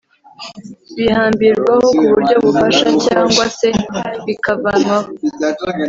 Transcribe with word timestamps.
bihambirwaho 0.95 1.83
kuburyo 1.97 2.35
bufasha 2.43 2.87
cg 3.05 3.33
se 3.57 3.69
bikavanwaho 4.25 5.07